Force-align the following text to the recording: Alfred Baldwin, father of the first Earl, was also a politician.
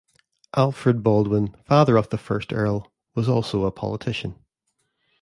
Alfred 0.55 1.03
Baldwin, 1.03 1.55
father 1.63 1.95
of 1.95 2.09
the 2.09 2.17
first 2.17 2.51
Earl, 2.51 2.91
was 3.13 3.29
also 3.29 3.65
a 3.65 3.71
politician. 3.71 4.33